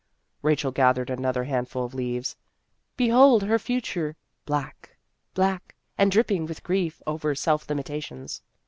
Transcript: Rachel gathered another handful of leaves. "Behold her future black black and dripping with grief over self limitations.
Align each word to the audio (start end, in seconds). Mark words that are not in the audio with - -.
Rachel 0.41 0.71
gathered 0.71 1.11
another 1.11 1.43
handful 1.43 1.85
of 1.85 1.93
leaves. 1.93 2.35
"Behold 2.97 3.43
her 3.43 3.59
future 3.59 4.15
black 4.47 4.97
black 5.35 5.75
and 5.95 6.11
dripping 6.11 6.47
with 6.47 6.63
grief 6.63 7.03
over 7.05 7.35
self 7.35 7.69
limitations. 7.69 8.41